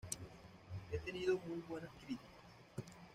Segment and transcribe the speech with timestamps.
[0.91, 2.33] Ha tenido muy buenas críticas.